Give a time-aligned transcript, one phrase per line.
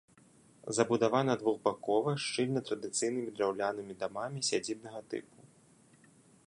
[0.77, 5.39] Забудавана двухбакова, шчыльна традыцыйнымі драўлянымі дамамі сядзібнага тыпу.